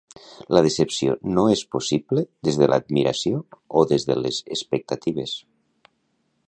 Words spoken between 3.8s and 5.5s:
o des de les expectatives.